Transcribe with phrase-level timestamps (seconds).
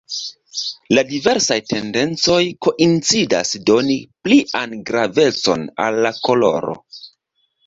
[0.97, 6.77] La diversaj tendencoj koincidas doni plian gravecon al la koloro.